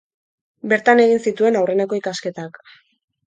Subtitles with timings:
[0.71, 2.57] Bertan egin zituen aurreneko ikasketak.